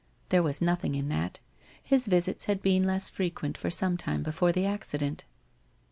There 0.29 0.41
was 0.41 0.63
nothing 0.63 0.95
in 0.95 1.09
that. 1.09 1.39
His 1.83 2.07
visits 2.07 2.45
had 2.45 2.63
been 2.63 2.81
less 2.81 3.07
frequent, 3.07 3.55
for 3.55 3.69
some 3.69 3.97
time 3.97 4.23
before 4.23 4.51
the 4.51 4.65
accident. 4.65 5.25